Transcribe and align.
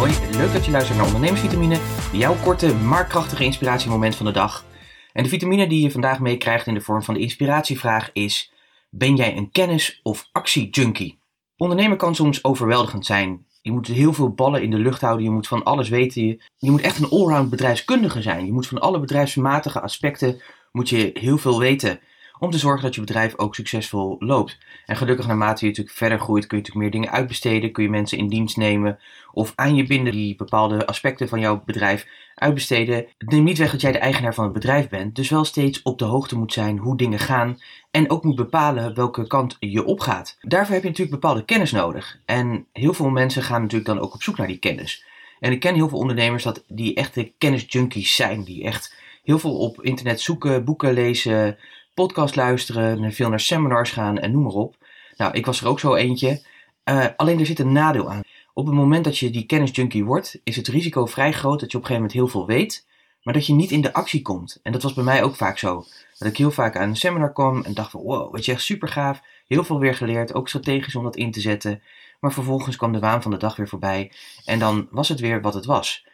Leuk 0.00 0.52
dat 0.52 0.64
je 0.64 0.70
luistert 0.70 0.98
naar 0.98 1.06
Ondernemersvitamine, 1.06 1.78
jouw 2.12 2.34
korte, 2.34 2.74
maar 2.74 3.06
krachtige 3.06 3.44
inspiratiemoment 3.44 4.16
van 4.16 4.26
de 4.26 4.32
dag. 4.32 4.64
En 5.12 5.22
de 5.22 5.28
vitamine 5.28 5.66
die 5.66 5.82
je 5.82 5.90
vandaag 5.90 6.20
meekrijgt 6.20 6.66
in 6.66 6.74
de 6.74 6.80
vorm 6.80 7.02
van 7.02 7.14
de 7.14 7.20
inspiratievraag 7.20 8.10
is: 8.12 8.52
Ben 8.90 9.16
jij 9.16 9.36
een 9.36 9.50
kennis- 9.50 10.00
of 10.02 10.28
actiejunkie? 10.32 11.18
Ondernemen 11.56 11.96
kan 11.96 12.14
soms 12.14 12.44
overweldigend 12.44 13.06
zijn. 13.06 13.46
Je 13.62 13.72
moet 13.72 13.86
heel 13.86 14.12
veel 14.12 14.30
ballen 14.30 14.62
in 14.62 14.70
de 14.70 14.78
lucht 14.78 15.00
houden, 15.00 15.24
je 15.24 15.30
moet 15.30 15.48
van 15.48 15.64
alles 15.64 15.88
weten. 15.88 16.26
Je, 16.26 16.42
je 16.56 16.70
moet 16.70 16.80
echt 16.80 16.98
een 16.98 17.10
allround 17.10 17.50
bedrijfskundige 17.50 18.22
zijn. 18.22 18.46
Je 18.46 18.52
moet 18.52 18.66
van 18.66 18.80
alle 18.80 19.00
bedrijfsmatige 19.00 19.80
aspecten 19.80 20.40
moet 20.72 20.88
je 20.88 21.10
heel 21.14 21.38
veel 21.38 21.58
weten 21.58 22.00
om 22.38 22.50
te 22.50 22.58
zorgen 22.58 22.82
dat 22.82 22.94
je 22.94 23.00
bedrijf 23.00 23.38
ook 23.38 23.54
succesvol 23.54 24.16
loopt. 24.18 24.58
En 24.86 24.96
gelukkig 24.96 25.26
naarmate 25.26 25.64
je 25.64 25.70
natuurlijk 25.70 25.96
verder 25.96 26.18
groeit, 26.18 26.46
kun 26.46 26.56
je 26.56 26.62
natuurlijk 26.62 26.92
meer 26.92 27.02
dingen 27.02 27.18
uitbesteden, 27.18 27.72
kun 27.72 27.82
je 27.82 27.90
mensen 27.90 28.18
in 28.18 28.28
dienst 28.28 28.56
nemen 28.56 28.98
of 29.32 29.52
aan 29.54 29.74
je 29.74 29.86
binden 29.86 30.12
die 30.12 30.36
bepaalde 30.36 30.86
aspecten 30.86 31.28
van 31.28 31.40
jouw 31.40 31.62
bedrijf 31.64 32.06
uitbesteden. 32.34 33.06
Het 33.18 33.30
neemt 33.30 33.44
niet 33.44 33.58
weg 33.58 33.70
dat 33.70 33.80
jij 33.80 33.92
de 33.92 33.98
eigenaar 33.98 34.34
van 34.34 34.44
het 34.44 34.52
bedrijf 34.52 34.88
bent, 34.88 35.14
dus 35.14 35.30
wel 35.30 35.44
steeds 35.44 35.82
op 35.82 35.98
de 35.98 36.04
hoogte 36.04 36.38
moet 36.38 36.52
zijn 36.52 36.78
hoe 36.78 36.96
dingen 36.96 37.18
gaan 37.18 37.60
en 37.90 38.10
ook 38.10 38.24
moet 38.24 38.36
bepalen 38.36 38.94
welke 38.94 39.26
kant 39.26 39.56
je 39.60 39.84
opgaat. 39.84 40.38
Daarvoor 40.40 40.74
heb 40.74 40.82
je 40.82 40.88
natuurlijk 40.88 41.20
bepaalde 41.20 41.44
kennis 41.44 41.72
nodig. 41.72 42.20
En 42.24 42.66
heel 42.72 42.94
veel 42.94 43.08
mensen 43.08 43.42
gaan 43.42 43.60
natuurlijk 43.60 43.90
dan 43.90 44.00
ook 44.00 44.14
op 44.14 44.22
zoek 44.22 44.36
naar 44.36 44.46
die 44.46 44.58
kennis. 44.58 45.04
En 45.40 45.52
ik 45.52 45.60
ken 45.60 45.74
heel 45.74 45.88
veel 45.88 45.98
ondernemers 45.98 46.42
dat 46.42 46.64
die 46.68 46.94
echte 46.94 47.32
kennisjunkies 47.38 48.14
zijn, 48.14 48.44
die 48.44 48.64
echt 48.64 48.94
heel 49.22 49.38
veel 49.38 49.58
op 49.58 49.82
internet 49.82 50.20
zoeken, 50.20 50.64
boeken 50.64 50.92
lezen, 50.92 51.58
podcast 51.96 52.36
luisteren, 52.36 53.12
veel 53.12 53.28
naar 53.28 53.40
seminars 53.40 53.90
gaan 53.90 54.18
en 54.18 54.32
noem 54.32 54.42
maar 54.42 54.52
op. 54.52 54.76
Nou, 55.16 55.32
ik 55.32 55.46
was 55.46 55.60
er 55.60 55.68
ook 55.68 55.80
zo 55.80 55.94
eentje. 55.94 56.46
Uh, 56.84 57.06
alleen 57.16 57.38
er 57.40 57.46
zit 57.46 57.58
een 57.58 57.72
nadeel 57.72 58.10
aan. 58.10 58.20
Op 58.54 58.66
het 58.66 58.74
moment 58.74 59.04
dat 59.04 59.18
je 59.18 59.30
die 59.30 59.46
kennisjunkie 59.46 60.04
wordt, 60.04 60.40
is 60.44 60.56
het 60.56 60.68
risico 60.68 61.06
vrij 61.06 61.32
groot 61.32 61.60
dat 61.60 61.72
je 61.72 61.76
op 61.76 61.82
een 61.82 61.88
gegeven 61.88 61.94
moment 61.94 62.12
heel 62.12 62.28
veel 62.28 62.46
weet, 62.46 62.86
maar 63.22 63.34
dat 63.34 63.46
je 63.46 63.52
niet 63.52 63.70
in 63.70 63.80
de 63.80 63.92
actie 63.92 64.22
komt. 64.22 64.60
En 64.62 64.72
dat 64.72 64.82
was 64.82 64.94
bij 64.94 65.04
mij 65.04 65.22
ook 65.22 65.36
vaak 65.36 65.58
zo. 65.58 65.84
Dat 66.18 66.28
ik 66.28 66.36
heel 66.36 66.50
vaak 66.50 66.76
aan 66.76 66.88
een 66.88 66.96
seminar 66.96 67.32
kwam 67.32 67.62
en 67.62 67.74
dacht 67.74 67.90
van 67.90 68.02
wow, 68.02 68.34
weet 68.34 68.44
je 68.44 68.52
echt 68.52 68.62
super 68.62 68.88
gaaf, 68.88 69.20
heel 69.46 69.64
veel 69.64 69.78
weer 69.78 69.94
geleerd, 69.94 70.34
ook 70.34 70.48
strategisch 70.48 70.94
om 70.94 71.04
dat 71.04 71.16
in 71.16 71.30
te 71.30 71.40
zetten. 71.40 71.82
Maar 72.20 72.32
vervolgens 72.32 72.76
kwam 72.76 72.92
de 72.92 72.98
waan 72.98 73.22
van 73.22 73.30
de 73.30 73.36
dag 73.36 73.56
weer 73.56 73.68
voorbij 73.68 74.12
en 74.44 74.58
dan 74.58 74.88
was 74.90 75.08
het 75.08 75.20
weer 75.20 75.40
wat 75.40 75.54
het 75.54 75.64
was. 75.64 76.06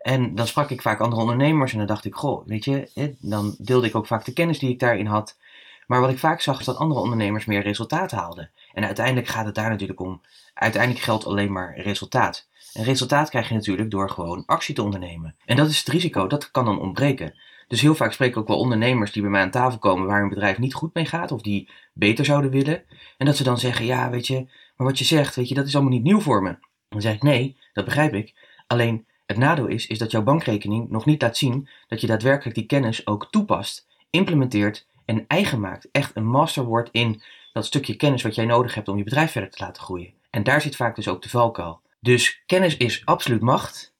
En 0.00 0.34
dan 0.34 0.46
sprak 0.46 0.70
ik 0.70 0.82
vaak 0.82 1.00
andere 1.00 1.20
ondernemers 1.20 1.72
en 1.72 1.78
dan 1.78 1.86
dacht 1.86 2.04
ik, 2.04 2.14
goh, 2.14 2.46
weet 2.46 2.64
je, 2.64 3.16
dan 3.20 3.54
deelde 3.58 3.86
ik 3.86 3.94
ook 3.94 4.06
vaak 4.06 4.24
de 4.24 4.32
kennis 4.32 4.58
die 4.58 4.70
ik 4.70 4.78
daarin 4.78 5.06
had. 5.06 5.38
Maar 5.86 6.00
wat 6.00 6.10
ik 6.10 6.18
vaak 6.18 6.40
zag 6.40 6.58
is 6.60 6.64
dat 6.64 6.76
andere 6.76 7.00
ondernemers 7.00 7.44
meer 7.44 7.62
resultaat 7.62 8.10
haalden. 8.10 8.50
En 8.72 8.84
uiteindelijk 8.84 9.26
gaat 9.26 9.46
het 9.46 9.54
daar 9.54 9.70
natuurlijk 9.70 10.00
om. 10.00 10.20
Uiteindelijk 10.54 11.04
geldt 11.04 11.26
alleen 11.26 11.52
maar 11.52 11.80
resultaat. 11.80 12.48
En 12.72 12.84
resultaat 12.84 13.30
krijg 13.30 13.48
je 13.48 13.54
natuurlijk 13.54 13.90
door 13.90 14.10
gewoon 14.10 14.42
actie 14.46 14.74
te 14.74 14.82
ondernemen. 14.82 15.36
En 15.44 15.56
dat 15.56 15.68
is 15.68 15.78
het 15.78 15.88
risico, 15.88 16.26
dat 16.26 16.50
kan 16.50 16.64
dan 16.64 16.80
ontbreken. 16.80 17.34
Dus 17.68 17.80
heel 17.80 17.94
vaak 17.94 18.12
spreek 18.12 18.30
ik 18.30 18.36
ook 18.36 18.48
wel 18.48 18.58
ondernemers 18.58 19.12
die 19.12 19.22
bij 19.22 19.30
mij 19.30 19.42
aan 19.42 19.50
tafel 19.50 19.78
komen 19.78 20.06
waar 20.06 20.20
hun 20.20 20.28
bedrijf 20.28 20.58
niet 20.58 20.74
goed 20.74 20.94
mee 20.94 21.06
gaat 21.06 21.32
of 21.32 21.42
die 21.42 21.70
beter 21.92 22.24
zouden 22.24 22.50
willen. 22.50 22.82
En 23.18 23.26
dat 23.26 23.36
ze 23.36 23.42
dan 23.42 23.58
zeggen, 23.58 23.84
ja 23.84 24.10
weet 24.10 24.26
je, 24.26 24.46
maar 24.76 24.86
wat 24.86 24.98
je 24.98 25.04
zegt, 25.04 25.36
weet 25.36 25.48
je, 25.48 25.54
dat 25.54 25.66
is 25.66 25.74
allemaal 25.74 25.92
niet 25.92 26.02
nieuw 26.02 26.20
voor 26.20 26.42
me. 26.42 26.56
Dan 26.88 27.00
zeg 27.00 27.14
ik, 27.14 27.22
nee, 27.22 27.56
dat 27.72 27.84
begrijp 27.84 28.14
ik. 28.14 28.34
Alleen 28.66 29.06
het 29.30 29.38
nadeel 29.38 29.66
is, 29.66 29.86
is 29.86 29.98
dat 29.98 30.10
jouw 30.10 30.22
bankrekening 30.22 30.90
nog 30.90 31.04
niet 31.04 31.22
laat 31.22 31.36
zien 31.36 31.68
dat 31.88 32.00
je 32.00 32.06
daadwerkelijk 32.06 32.56
die 32.56 32.66
kennis 32.66 33.06
ook 33.06 33.30
toepast, 33.30 33.86
implementeert 34.10 34.86
en 35.04 35.24
eigen 35.26 35.60
maakt. 35.60 35.88
Echt 35.92 36.16
een 36.16 36.26
master 36.26 36.64
wordt 36.64 36.88
in 36.92 37.22
dat 37.52 37.66
stukje 37.66 37.96
kennis 37.96 38.22
wat 38.22 38.34
jij 38.34 38.44
nodig 38.44 38.74
hebt 38.74 38.88
om 38.88 38.96
je 38.96 39.04
bedrijf 39.04 39.30
verder 39.30 39.50
te 39.50 39.64
laten 39.64 39.82
groeien. 39.82 40.12
En 40.30 40.42
daar 40.42 40.60
zit 40.60 40.76
vaak 40.76 40.96
dus 40.96 41.08
ook 41.08 41.22
de 41.22 41.28
valkuil. 41.28 41.80
Dus 42.00 42.42
kennis 42.46 42.76
is 42.76 43.02
absoluut 43.04 43.40
macht, 43.40 43.94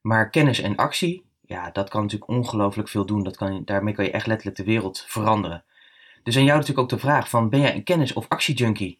maar 0.00 0.30
kennis 0.30 0.60
en 0.60 0.76
actie, 0.76 1.24
ja, 1.46 1.70
dat 1.70 1.88
kan 1.88 2.02
natuurlijk 2.02 2.30
ongelooflijk 2.30 2.88
veel 2.88 3.06
doen. 3.06 3.22
Dat 3.22 3.36
kan, 3.36 3.62
daarmee 3.64 3.94
kan 3.94 4.04
je 4.04 4.10
echt 4.10 4.26
letterlijk 4.26 4.56
de 4.56 4.64
wereld 4.64 5.04
veranderen. 5.06 5.64
Dus 6.22 6.36
aan 6.36 6.44
jou 6.44 6.58
natuurlijk 6.58 6.92
ook 6.92 6.98
de 6.98 7.06
vraag 7.06 7.28
van, 7.28 7.48
ben 7.48 7.60
jij 7.60 7.74
een 7.74 7.84
kennis- 7.84 8.12
of 8.12 8.28
actiejunkie? 8.28 8.98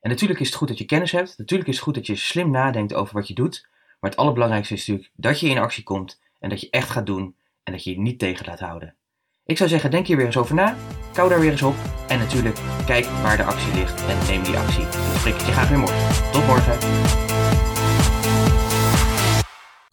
En 0.00 0.10
natuurlijk 0.10 0.40
is 0.40 0.46
het 0.46 0.56
goed 0.56 0.68
dat 0.68 0.78
je 0.78 0.84
kennis 0.84 1.12
hebt. 1.12 1.38
Natuurlijk 1.38 1.68
is 1.68 1.74
het 1.74 1.84
goed 1.84 1.94
dat 1.94 2.06
je 2.06 2.16
slim 2.16 2.50
nadenkt 2.50 2.94
over 2.94 3.14
wat 3.14 3.28
je 3.28 3.34
doet. 3.34 3.66
Maar 4.00 4.10
het 4.10 4.18
allerbelangrijkste 4.18 4.74
is 4.74 4.80
natuurlijk 4.80 5.12
dat 5.16 5.40
je 5.40 5.48
in 5.48 5.58
actie 5.58 5.82
komt 5.82 6.20
en 6.38 6.48
dat 6.48 6.60
je 6.60 6.70
echt 6.70 6.90
gaat 6.90 7.06
doen 7.06 7.36
en 7.62 7.72
dat 7.72 7.84
je 7.84 7.90
je 7.90 8.00
niet 8.00 8.18
tegen 8.18 8.46
laat 8.46 8.60
houden. 8.60 8.96
Ik 9.44 9.56
zou 9.56 9.68
zeggen, 9.68 9.90
denk 9.90 10.06
hier 10.06 10.16
weer 10.16 10.26
eens 10.26 10.36
over 10.36 10.54
na, 10.54 10.76
kou 11.12 11.28
daar 11.28 11.40
weer 11.40 11.50
eens 11.50 11.62
op 11.62 11.74
en 12.08 12.18
natuurlijk 12.18 12.58
kijk 12.86 13.04
waar 13.04 13.36
de 13.36 13.42
actie 13.42 13.74
ligt 13.74 14.06
en 14.06 14.26
neem 14.26 14.42
die 14.42 14.56
actie. 14.56 14.82
Dan 14.82 15.18
spreek 15.18 15.34
ik 15.34 15.40
je 15.40 15.52
graag 15.52 15.68
weer 15.68 15.78
morgen. 15.78 16.32
Tot 16.32 16.46
morgen. 16.46 16.78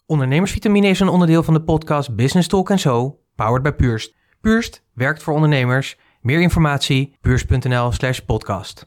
Ondernemersvitamine 0.06 0.88
is 0.88 1.00
een 1.00 1.08
onderdeel 1.08 1.42
van 1.42 1.54
de 1.54 1.62
podcast 1.62 2.16
Business 2.16 2.48
Talk 2.48 2.78
Zo, 2.78 3.18
powered 3.34 3.62
by 3.62 3.70
Purst. 3.70 4.14
Purst 4.40 4.84
werkt 4.94 5.22
voor 5.22 5.34
ondernemers. 5.34 5.96
Meer 6.20 6.40
informatie, 6.40 7.16
purst.nl 7.20 7.92
slash 7.92 8.18
podcast. 8.18 8.86